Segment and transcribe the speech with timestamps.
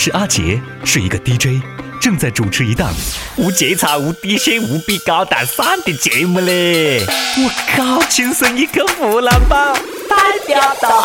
[0.00, 1.60] 是阿杰，是一个 DJ，
[2.00, 2.88] 正在主持一档
[3.34, 7.04] 无节操、无底线、无比高大上的节目嘞！
[7.36, 9.74] 我靠，亲生一个湖南宝，
[10.08, 10.16] 代
[10.46, 11.02] 表到。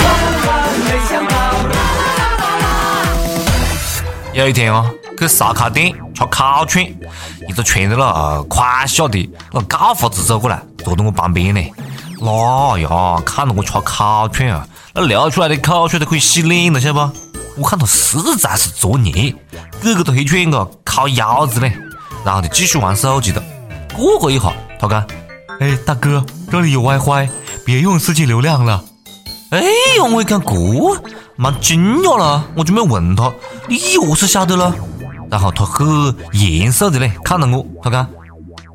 [4.31, 4.87] 有一天哦，
[5.17, 11.59] 去烧烤店吃烤串，一个穿着那宽小的那高胡子走过来，坐到我旁边呢。
[12.21, 17.32] 那呀，看到我吃烤串啊，那流出来的口水都可以洗脸了，晓得不？
[17.55, 19.33] 我看他实在是作孽，
[19.81, 21.71] 给个他一拳个烤腰子嘞，
[22.25, 23.41] 然后就继续玩手机的。
[23.93, 25.05] 过个一下，他讲
[25.61, 27.29] ：“哎，大哥，这里有 WiFi，
[27.63, 28.83] 别用四 G 流量了。”
[29.51, 29.61] 哎
[29.97, 30.51] 呦，我一看这，
[31.35, 33.31] 蛮惊讶了，我准备问他
[33.69, 34.73] ：“你何是晓得了？”
[35.29, 35.85] 然后他很
[36.31, 38.07] 严肃的嘞看到我，他讲：“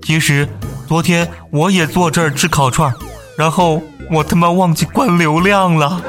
[0.07, 0.49] 其实
[0.87, 2.95] 昨天我也坐这儿吃烤串，
[3.37, 6.01] 然后我他妈忘记关流量了。”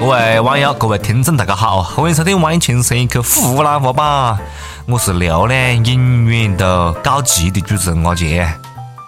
[0.00, 4.34] 各位网友，各位听众，大家好，欢迎收听《万青生一口湖南话版》，
[4.86, 8.50] 我是流量永远都告急的主持人阿杰。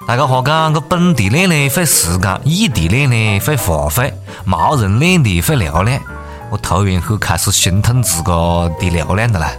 [0.07, 4.13] 大家话讲，个本地练的费时间，异地练的费话费，
[4.45, 5.99] 没人练的费流量。
[6.51, 9.51] 我突然很开始心疼自个的流量的啦。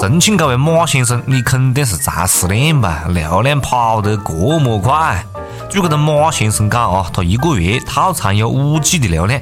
[0.00, 3.04] 重庆这位马先生，你肯定是才失恋吧？
[3.08, 5.22] 流量跑得这么快？
[5.68, 9.38] 据这个马先生讲啊，他一个月套餐有五 G 的流量。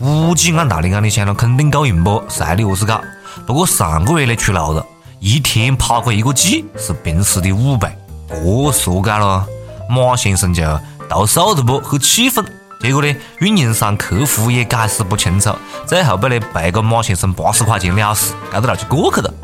[0.00, 2.22] 五 G 按道理讲，你想了肯定够用不？
[2.28, 3.02] 随你何是搞。
[3.44, 4.86] 不过上个月呢出炉了，
[5.18, 7.88] 一天跑过一个 G 是平时的五倍，
[8.28, 9.44] 这说改了，
[9.90, 10.62] 马先生就
[11.08, 12.44] 投诉了不，很气愤。
[12.80, 15.50] 结果呢，运营商客服也解释不清楚，
[15.84, 19.34] 最后被呢赔个马先生八十块钱了事，这个就过去了。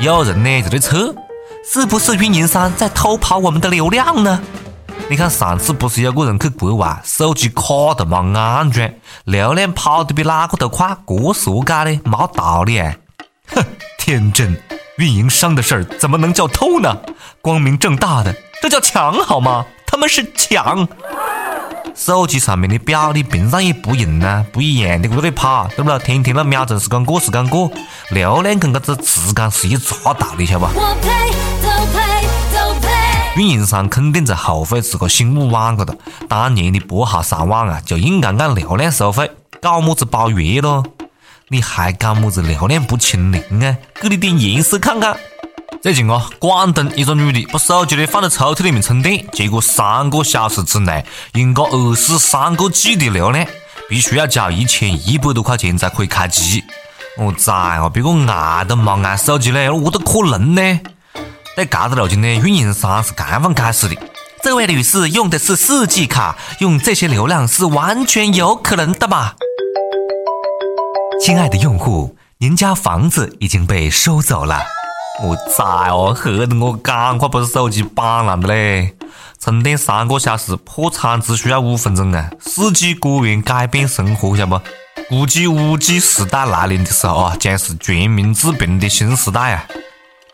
[0.00, 1.14] 有人呢就在测，
[1.66, 4.38] 是不是运营商在偷跑我们的流量呢？
[5.10, 8.90] 你看上次不是有个人去国外，手机卡都没安装，
[9.24, 12.00] 流量跑得比哪个都快，这是何解呢？
[12.04, 12.94] 没道理啊！
[13.48, 13.62] 哼，
[13.98, 14.58] 天真，
[14.96, 16.96] 运营商的事儿怎么能叫偷呢？
[17.42, 19.66] 光明正大的，这叫抢好吗？
[19.86, 20.88] 他们是抢。
[21.94, 25.98] 手机上面的表你平常也不用啊，不一样的在这里跑，对不对？
[26.00, 27.70] 天天那秒针时间过时间过，
[28.08, 31.53] 流量跟这个时间是一茬道理，晓得不？
[33.36, 35.96] 运营商肯定在后悔自个醒目晚个的，
[36.28, 39.28] 当年的拨号上网啊，就应该按流量收费，
[39.60, 40.84] 搞么子包月咯？
[41.48, 43.76] 你还搞么子流量不清零啊？
[44.00, 45.16] 给你点颜色看看。
[45.82, 53.44] 最近啊，广东一个女的把手机呢放在抽屉里面充电，结果三个小时之内用个二十三个 G 的流量，
[53.88, 56.62] 必须要交一千一百多块钱才可以开机。
[57.18, 60.80] 我崽啊，别个爱都没爱手机嘞，我都可能呢？
[61.56, 63.96] 在这个路径呢，运营商是这样解释的：
[64.42, 69.36] 这位女士用的是四 G 卡，用这些流量是完全有可能的吧？
[71.24, 74.64] 亲爱的用户，您家房子已经被收走了。
[75.22, 78.96] 我崽哦，吓得我赶快把手机绑烂的嘞！
[79.38, 82.30] 充电三个小时，破产只需要五分钟啊！
[82.40, 84.64] 四 G 果然改变生活，晓得不？
[85.08, 89.64] 估计五 G 时代来临的时候啊，将是全民治病的新时代啊！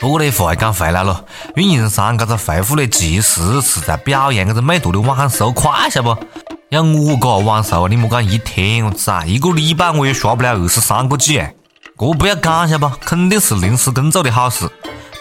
[0.01, 6.25] 不过呢，话又讲回来了，运营商这个回复的其实是在表扬这个美图的网速快，晓得不？
[6.71, 11.55] 像我个网速，你莫讲一天，我操一个礼拜我也刷不了二十三个 G 哎！
[11.99, 12.97] 这不要讲，晓得不？
[13.05, 14.67] 肯定是临时工做的好事。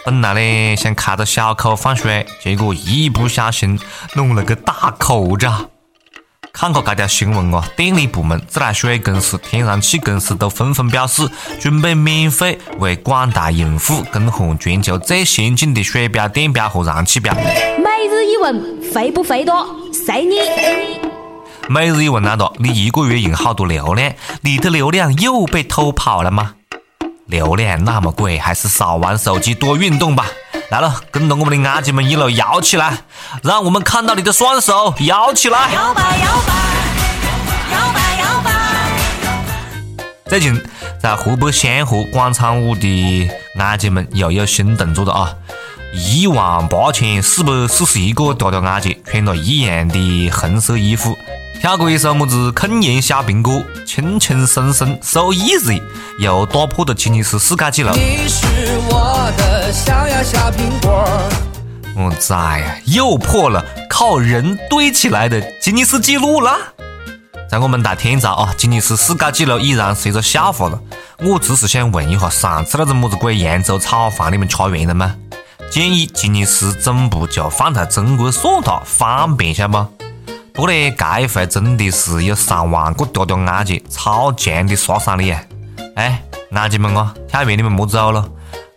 [0.02, 3.78] 本来呢想开着小口放水，结果一不小心
[4.14, 5.46] 弄了个大口子。
[6.52, 11.28] 看过这条新闻哦，电力部门、自来水公司、天然气公司都纷纷表示，
[11.58, 17.32] 准备免费为广大用户更换全球最先进的水表、电表和燃气表。
[17.34, 19.66] 每日一问，肥不肥多？
[19.92, 20.36] 随你。
[21.68, 24.12] 每日一问难道你一个月用好多流量？
[24.42, 26.54] 你的流量又被偷跑了吗？
[27.26, 30.26] 流量那么贵，还是少玩手机，多运动吧。
[30.70, 32.98] 来了，跟着我们的阿姐们一路摇起来，
[33.42, 35.72] 让我们看到你的双手摇起来！
[35.72, 36.52] 摇摆摇摆。
[40.28, 40.62] 最近
[41.02, 43.28] 在湖北香河广场舞的
[43.58, 45.34] 阿姐们又有新动作了啊！
[45.92, 51.18] 一万八千四百四十一个嗲嗲阿姐穿了一样的红色衣服。
[51.60, 55.82] 跳过一首么子控盐小苹果，轻轻松松，so easy，
[56.20, 57.90] 又打破了吉尼斯世界纪录。
[59.30, 61.06] 我的小呀小苹果。
[61.96, 66.52] 我崽呀，又破了靠人堆起来的吉尼斯纪录了。
[67.48, 70.80] 在我们大天朝啊，吉尼斯世界纪录已然是一个笑话了。
[71.20, 75.14] 我只是想问一下，上次那个么子鬼扬州炒饭你们吃完了吗？
[75.70, 79.86] 建议吉尼斯总部就放在中国算了方便，晓得不？
[80.52, 85.40] 不过呢，这一回真的是有上万个嗲嗲娭毑超强的杀伤力啊！
[85.94, 88.28] 哎，娭毑们啊，跳远你们莫走了，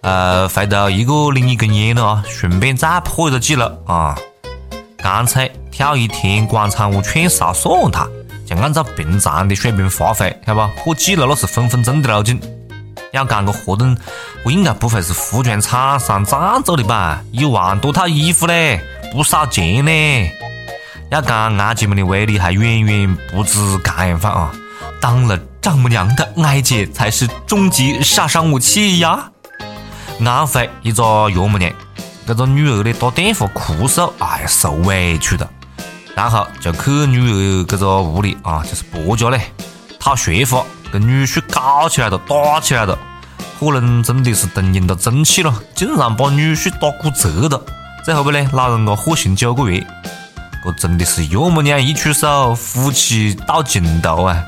[0.03, 4.13] 呃，回头一个领一根烟了啊，顺便再破一个记录啊！
[4.97, 8.05] 干脆跳一天广场舞串烧算他，
[8.45, 10.83] 就按照平常的水平发挥，晓得不？
[10.83, 12.37] 破纪录那是分分钟的路径。
[13.13, 13.95] 要讲个活动，
[14.43, 17.21] 我应该不会是服装厂商赞助的吧？
[17.31, 18.81] 一万多套衣服嘞，
[19.13, 20.29] 不少钱呢。
[21.11, 24.51] 要讲娭毑们的威力，还远远不止这样范啊！
[24.99, 29.29] 当了丈母娘的娭毑才是终极杀伤武器呀！
[30.25, 31.71] 安徽一个岳母娘，
[32.25, 35.49] 这个女儿呢打电话哭诉，哎受委屈了，
[36.15, 39.41] 然后就去女儿这个屋里啊，就是婆家嘞
[39.99, 42.97] 讨说法，跟女婿搞起来了，打起来了，
[43.59, 47.61] 可能真的是动用了真气了，竟然把女婿打骨折了。
[48.05, 49.85] 最后不呢，老人家获刑九个月。
[50.65, 54.41] 这真的是岳母娘一出手，夫妻到尽头啊！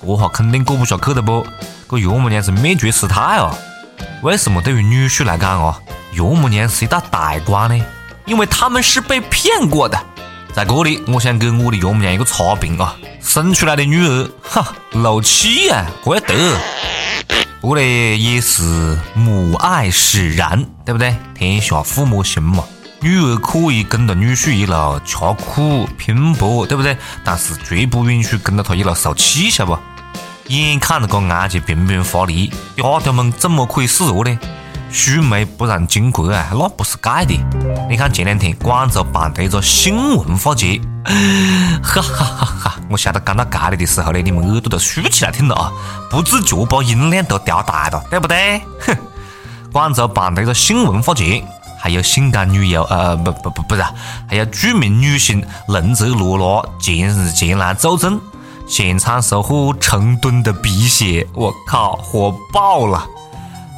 [0.00, 1.46] 这下肯定过不下去了不？
[1.88, 3.54] 这岳母娘是灭绝师太啊！
[4.22, 5.78] 为什么对于女婿来讲啊，
[6.12, 7.84] 岳母娘是一道大关呢？
[8.26, 9.98] 因为他们是被骗过的。
[10.54, 12.96] 在这里，我想给我的岳母娘一个差评啊！
[13.20, 16.34] 生出来的女儿，哈，漏气呀，怪得。
[17.60, 21.16] 不过呢，也是母爱使然，对不对？
[21.34, 22.62] 天下父母心嘛。
[23.00, 26.96] 女儿可以跟着女婿一路吃苦拼搏，对不对？
[27.24, 29.78] 但是绝不允许跟着他一路受气，晓得不？
[30.48, 34.38] 眼看着个案件频频发力，丫头们怎么可以示弱呢？
[34.90, 37.34] 须眉不让巾帼啊，那不是盖的。
[37.88, 40.80] 你看前两天广州办的一个新文化节，
[41.82, 42.76] 哈哈哈哈！
[42.90, 45.72] 我晓得讲到这里的时候呢，你们耳朵都竖起来听了啊，
[46.10, 48.60] 不自觉把音量都调大了，对不对？
[48.86, 48.96] 哼！
[49.72, 51.42] 广州办的一个新文化节。
[51.76, 53.84] 还有性感女优，呃，不不不不是，
[54.26, 58.18] 还有著名女星龙泽罗拉前日前来助阵，
[58.66, 63.06] 现场收获成吨的鼻血，我靠，火爆了，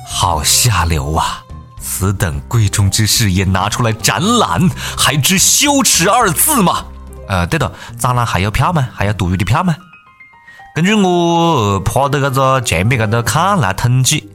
[0.09, 1.43] 好下流啊！
[1.81, 6.85] 此等贵重之事也拿出来展览，还知羞耻二字吗？
[7.29, 8.89] 呃，对了，展览还有票吗？
[8.95, 9.75] 还有多余的票吗？
[10.75, 14.31] 根据我趴在这个墙壁这头看来统计，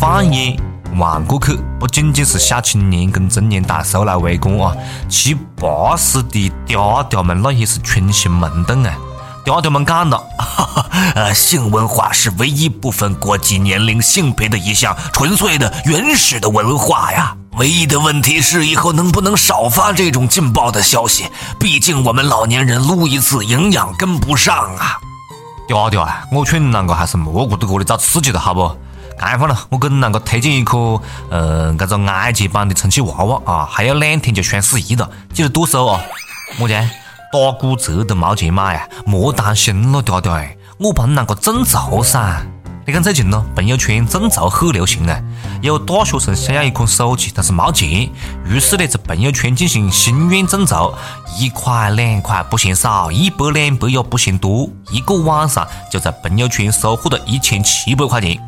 [0.00, 0.56] 放眼。
[0.98, 4.74] 望过去，不仅仅是小青年跟中年大叔来围观啊，
[5.10, 8.96] 七八十的嗲嗲们那也是群星萌动啊！
[9.46, 10.20] 嗲嗲们讲了，
[11.14, 17.36] 呃，性文化是唯一不分国籍、年龄、性别的一项纯粹的原始的文化呀。
[17.52, 21.26] 唯一的问题是，以后能不能少发这种劲爆的消息？
[21.60, 24.98] 毕竟我们老年人撸一次，营养跟不上啊！
[25.68, 28.76] 嗲嗲啊，我劝你啷个还是莫顾在这里找刺激的好不？
[29.16, 31.00] 干饭了，我给你啷个推荐一颗，
[31.30, 36.00] 呃，这个埃及版的充气娃娃啊，还有两天就双十一了，记得多收哦。
[36.58, 36.74] 么子？
[37.36, 38.88] 打骨折都没钱买呀？
[39.04, 40.48] 莫担心了，嗲嗲，
[40.78, 42.42] 我帮你啷个众筹噻。
[42.86, 45.20] 你看最近咯，朋友圈众筹很流行啊，
[45.60, 48.08] 有大学生想要一款手机，但是没钱，
[48.46, 50.94] 于是呢在朋友圈进行心愿众筹，
[51.38, 58.38] 一块两块不嫌少，一百两百也不嫌多，一个晚上就在朋友圈收获了一千七百块钱。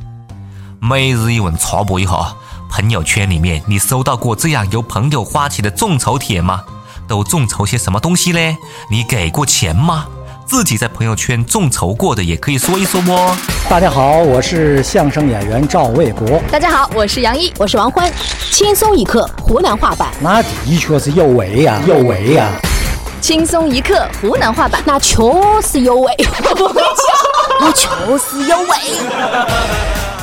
[0.81, 2.35] 每日一问插播一下，
[2.71, 6.65] 朋友圈里面你收到过这样由朋友发起的众筹帖吗？
[7.09, 8.59] 都众筹些什么东西嘞？
[8.91, 10.07] 你给过钱吗？
[10.45, 13.37] 自己在朋友圈众筹过的也可以说一说哦。
[13.69, 16.41] 大家好，我是相声演员赵卫国。
[16.51, 18.11] 大家好，我是杨一，我是王欢。
[18.53, 22.51] 轻松一刻湖南话版，那的确是有为呀，有为呀。
[23.21, 25.17] 轻松一刻湖南话版，那确
[25.63, 26.15] 实有为，
[27.61, 27.89] 那确
[28.19, 28.69] 实有为。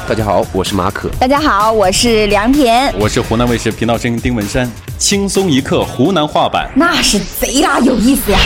[0.08, 1.10] 大家好，我是马可。
[1.20, 2.94] 大家好，我是梁田。
[3.00, 4.72] 我是湖南卫视频道声音丁文山。
[4.98, 8.40] 轻松一刻湖南话版，那是贼拉有意思呀！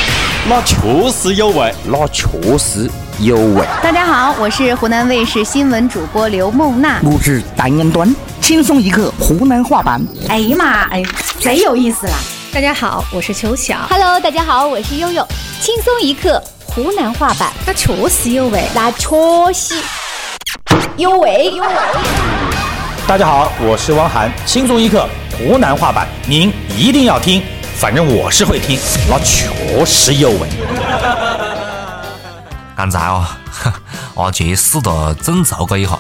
[0.50, 0.76] 那确
[1.12, 2.28] 实有味，那确
[2.58, 2.90] 实
[3.20, 3.64] 有味。
[3.84, 7.00] 大家好，我是湖南卫视新闻主播刘梦娜。
[7.02, 8.14] 录制单元端。
[8.42, 11.04] 轻松一刻湖南话版，哎呀妈，哎，
[11.40, 12.14] 贼有意思啦！
[12.52, 13.78] 大家好，我是邱晓。
[13.88, 15.26] Hello，大家好，我是悠悠。
[15.62, 19.08] 轻松一刻湖南话版，那确实有味，那确
[19.54, 19.76] 实。
[20.98, 22.39] 有味，有为。
[23.10, 27.42] 大家好，我是汪涵，轻松一刻湖南话版，您一定要听，
[27.76, 30.48] 反正我是会听，那确实有味。
[32.78, 33.26] 刚才哦，
[34.14, 35.98] 阿杰试着众筹过一下，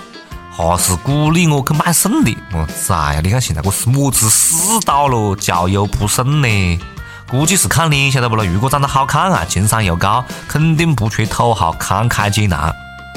[0.55, 2.37] 还是鼓励我去卖肾的。
[2.53, 6.79] 我哎呀，你看现在我是么子世道咯，交友不慎呢。
[7.27, 8.45] 估计是看脸晓得不咯？
[8.45, 12.71] 如果长得好看啊，情商又高，肯定不缺土豪慷慨解囊。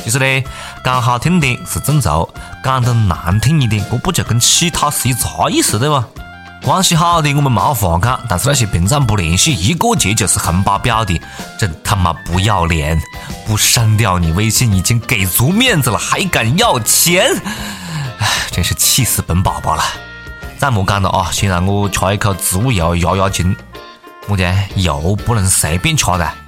[0.04, 0.44] 其实呢，
[0.84, 2.28] 讲好听点是众筹，
[2.64, 6.06] 讲得难听一点，这不就跟乞讨是一茬意思对吧？
[6.64, 11.20] 关系好的我们没话讲，但是那些平常不联系，一过节就是红包表的，
[11.58, 13.00] 真他妈不要脸！
[13.44, 17.34] 不删掉你微信已经给足面子了，还敢要钱？
[18.18, 19.82] 唉，真是气死本宝宝了！
[20.56, 23.56] 再莫讲了啊，先让我吃一口植物油压压惊。
[24.28, 24.44] 么子？
[24.76, 26.41] 油不能随便吃的。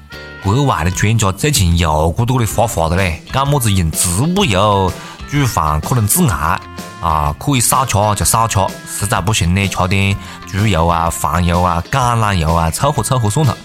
[0.45, 4.93] 国外的专家最近又咕嘟里发话了嘞，讲么子用植物油
[5.31, 6.61] 煮饭可能致癌
[7.01, 10.15] 啊，可以少吃就少吃，实在不行呢，吃点
[10.47, 13.57] 猪油啊、黄油啊、橄榄油啊，凑合凑合算了。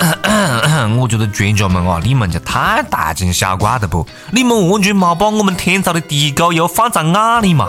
[0.98, 4.06] 我觉得专家们啊，你们就太大惊小怪了不？
[4.30, 7.66] 你们完全没把我们天朝的地沟油放在眼里嘛？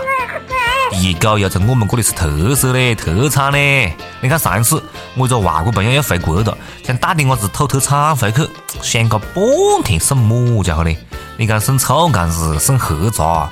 [0.94, 3.96] 地沟油在我们这里是特色嘞，特产嘞。
[4.22, 4.82] 你看上次
[5.16, 8.48] 我一个外国朋友要回国了，想带点伢子土特产回去，
[8.82, 9.44] 想个半
[9.84, 10.98] 天送么家伙嘞？
[11.38, 13.50] 你讲送臭干子，送黑茶，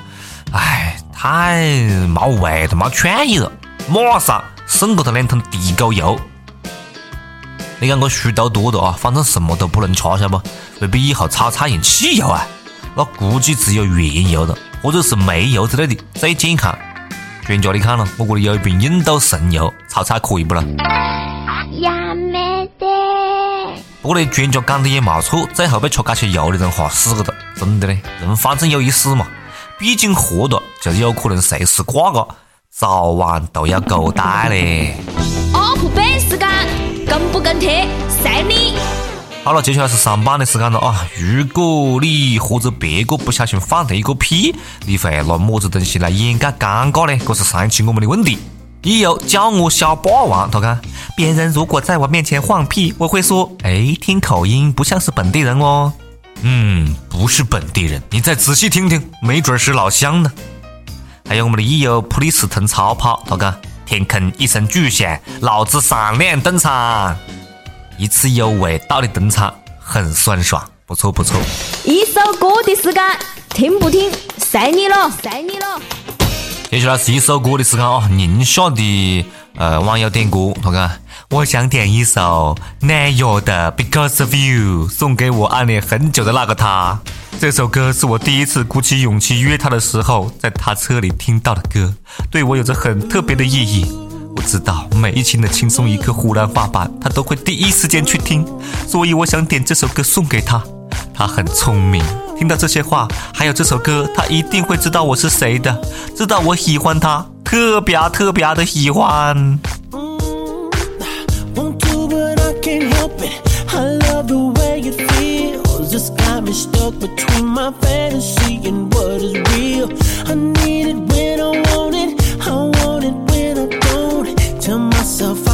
[0.52, 1.60] 哎，太
[2.06, 3.50] 没味道、没创意了。
[3.88, 6.18] 马上送给他两桶地沟油。
[7.80, 10.40] 你看我书读多的啊，反正什么都不能吃，晓得不？
[10.80, 12.46] 未必以后炒菜用汽油啊？
[12.94, 16.76] 那估计只有原油了，或者是煤油之类的最健康。
[17.44, 20.62] 专家，你看了，我这里有一瓶印度神油，炒菜可以不啦？
[21.80, 22.86] 呀没得。
[24.00, 29.26] 不过呢，专家讲的也没错，最后被吃这些油的人哈死个的，真的呢，人反正有一死嘛，
[29.78, 32.28] 毕竟活着就有可能随时挂个，
[32.70, 34.94] 早晚都要狗带嘞。
[35.52, 36.48] up 背时间，
[37.08, 37.88] 跟不跟贴，
[38.22, 39.01] 随你。
[39.44, 41.04] 好了，接下来是上班的时间了啊！
[41.18, 44.54] 如果你或者别个不小心放了一个屁，
[44.86, 47.24] 你会拿么子东西来掩盖尴尬呢？
[47.26, 48.38] 这是上一期我们的问题。
[48.82, 50.80] 理由叫我小霸王，他讲
[51.16, 55.92] 别人如果在我面前放屁，我会说：哎，听口音不像是本地人哦。
[56.42, 60.32] 嗯，不是本地人，你再仔细听听，没准是老乡呢。
[61.28, 63.52] 还有我们的益友普利司通超跑，他讲
[63.84, 67.16] 天空一声巨响，老子闪亮登场。
[67.98, 71.40] 一次有味道的登场，很酸爽，不错不错。
[71.84, 73.02] 一首歌的时间，
[73.50, 75.80] 听不听随你了，随你了。
[76.70, 80.90] 接下来是一首歌的时间啊，宁夏的呃网友点歌，他讲
[81.28, 86.98] 我想点一首南岳的《Because of You》，送给我暗恋很久的那个他。
[87.38, 91.94] 这首歌是我第一次鼓起勇气约他的时候，在他车里听到的歌，
[92.30, 94.01] 对我有着很特别的意义。
[94.42, 98.44] 知道每一期的轻松一刻湖南话版，他都会第一时间去听，
[98.86, 100.62] 所以我想点这首歌送给他。
[101.14, 102.02] 他很聪明，
[102.38, 105.80] 听到这些话，还有这首歌，他一定会知道我是谁的，
[106.16, 109.58] 知道我喜欢他，特别特别的喜欢。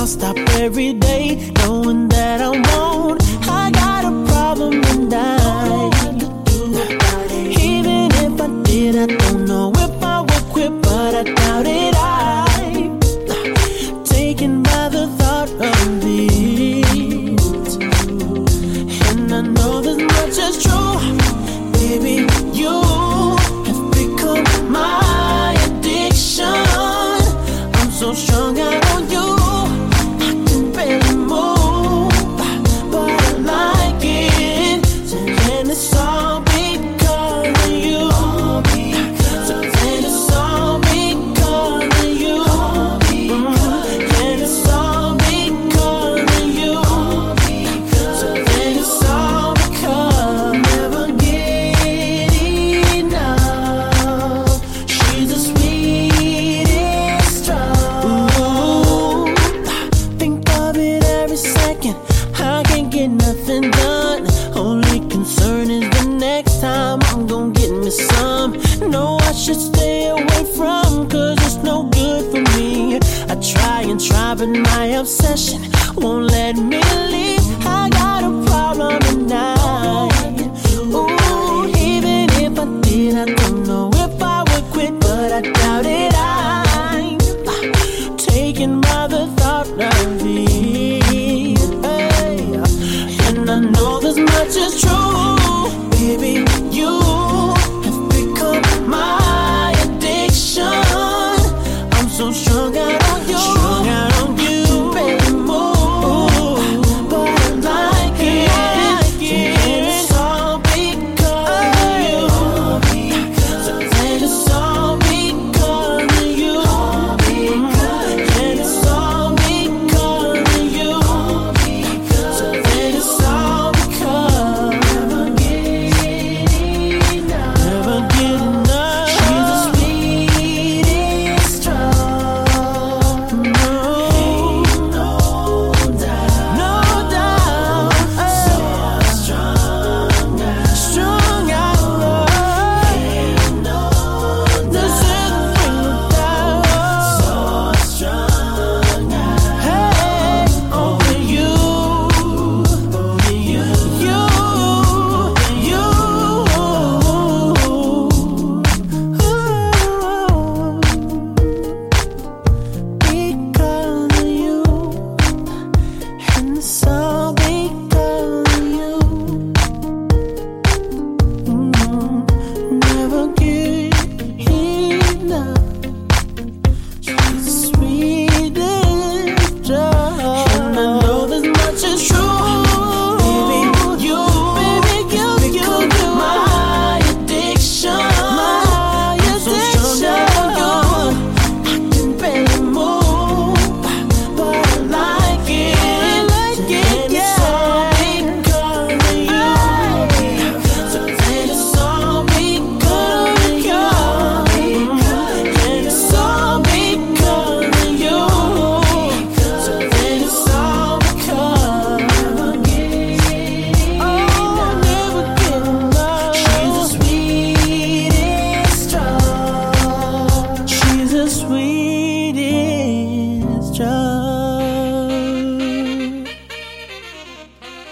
[0.08, 3.22] Stop every day knowing that I won't.
[3.46, 5.92] I got a problem tonight.
[7.60, 11.94] Even if I did, I don't know if I would quit, but I doubt it.
[11.96, 12.98] I
[14.04, 14.87] taken by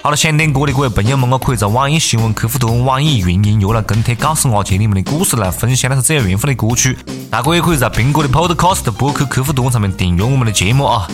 [0.07, 6.97] 好了，想点歌的各位朋友们，我可以在网易新闻客户端、网易云音乐来跟帖，告诉阿杰你们的故事，来分享那是最有缘分的歌曲。
[7.29, 11.09] 大哥也可以在苹果的 Podcast 播客客户端上面订阅我们的节目啊。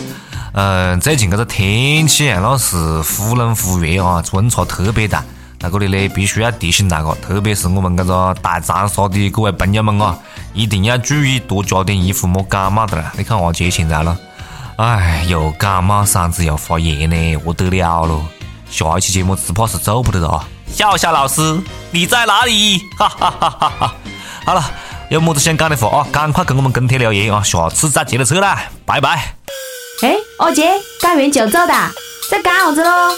[0.51, 5.23] 嗯，最近这个天气啊，那是忽冷忽热啊，温差特别大。
[5.59, 10.15] 在这里呢，必须要提醒大家，特别是我们这个大长沙的各位朋友们啊，
[10.53, 13.11] 一定要注意多加点衣服，莫感冒的了。
[13.17, 14.15] 你看阿杰现在了，
[14.75, 18.21] 哎，又感冒，嗓子又发炎呢，不得了了。
[18.73, 20.47] 下一期节目只怕是做不得了啊！
[20.73, 22.81] 笑笑老师，你在哪里？
[22.97, 23.95] 哈哈哈哈哈！
[24.43, 24.71] 好了，
[25.11, 27.43] 有么子想讲的话啊，赶快跟我们跟帖留言啊！
[27.43, 29.35] 下次再接着扯啦，拜拜。
[30.01, 31.91] 哎，二姐，讲完就走哒，
[32.31, 33.11] 在干啥子喽？